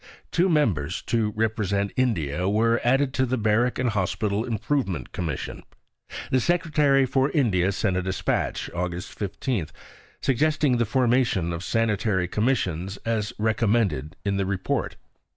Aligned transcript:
Two 0.31 0.49
members, 0.49 1.03
to 1.03 1.29
represent 1.35 1.91
India, 1.95 2.49
were 2.49 2.81
added 2.83 3.13
to 3.13 3.23
the 3.27 3.37
Barrack 3.37 3.77
and 3.77 3.91
Hospital 3.91 4.45
Improvement 4.45 5.11
Commission. 5.11 5.61
The 6.31 6.39
Secretary 6.39 7.05
for 7.05 7.29
India 7.29 7.71
sent 7.71 7.95
a 7.95 8.01
dispatch 8.01 8.67
(Aug. 8.73 9.07
15) 9.07 9.67
suggesting 10.19 10.77
the 10.77 10.85
formation 10.85 11.53
of 11.53 11.63
Sanitary 11.63 12.27
Commissions 12.27 12.97
as 13.05 13.31
recommended 13.37 14.15
in 14.25 14.37
the 14.37 14.47
Report. 14.47 14.95